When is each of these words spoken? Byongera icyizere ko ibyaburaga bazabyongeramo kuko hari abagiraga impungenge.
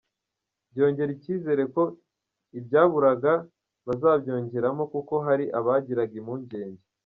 Byongera 0.71 1.11
icyizere 1.17 1.63
ko 1.73 1.83
ibyaburaga 2.59 3.33
bazabyongeramo 3.87 4.83
kuko 4.93 5.13
hari 5.25 5.45
abagiraga 5.59 6.13
impungenge. 6.21 6.83